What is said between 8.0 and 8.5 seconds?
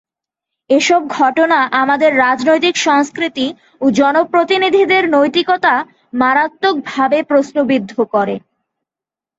করে।